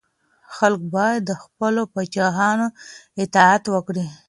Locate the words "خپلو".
1.43-1.81